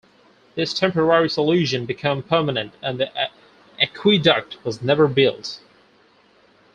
[0.55, 3.11] This temporary solution become permanent, and the
[3.79, 5.59] aqueduct was never built.